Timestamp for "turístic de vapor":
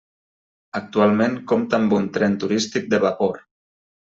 2.45-3.39